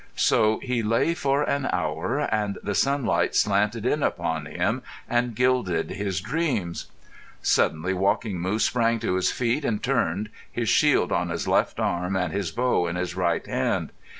So 0.15 0.57
he 0.63 0.81
lay 0.81 1.13
for 1.13 1.43
an 1.43 1.69
hour, 1.71 2.17
and 2.33 2.57
the 2.63 2.73
sunlight 2.73 3.35
slanted 3.35 3.85
in 3.85 4.01
upon 4.01 4.47
him 4.47 4.81
and 5.07 5.35
gilded 5.35 5.91
his 5.91 6.19
dreams. 6.21 6.87
Suddenly 7.43 7.93
Walking 7.93 8.39
Moose 8.39 8.65
sprang 8.65 8.97
to 9.01 9.13
his 9.13 9.31
feet 9.31 9.63
and 9.63 9.83
turned, 9.83 10.29
his 10.51 10.69
shield 10.69 11.11
on 11.11 11.29
his 11.29 11.47
left 11.47 11.79
arm 11.79 12.15
and 12.15 12.33
his 12.33 12.49
bow 12.49 12.87
in 12.87 12.95
his 12.95 13.15
right 13.15 13.45
hand. 13.45 13.91